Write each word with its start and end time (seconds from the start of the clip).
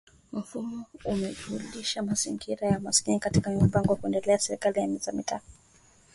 Mfumo 0.31 0.85
umejumuisha 1.05 2.01
mazingira 2.03 2.71
na 2.71 2.77
umaskini 2.79 3.19
katika 3.19 3.49
mipango 3.51 3.93
ya 3.93 3.99
maendeleo 4.01 4.31
ya 4.31 4.39
serikali 4.39 4.97
za 4.97 5.11
mitaa 5.11 5.39